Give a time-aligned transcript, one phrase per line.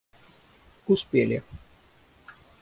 [0.91, 1.37] успели